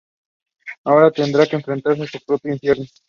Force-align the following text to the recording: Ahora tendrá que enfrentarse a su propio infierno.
Ahora 0.83 1.11
tendrá 1.11 1.45
que 1.45 1.55
enfrentarse 1.57 2.01
a 2.01 2.07
su 2.07 2.25
propio 2.25 2.51
infierno. 2.53 2.85